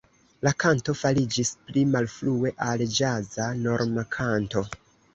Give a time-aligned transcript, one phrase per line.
[0.45, 4.69] La kanto fariĝis pli malfrue al ĵaza normkanto.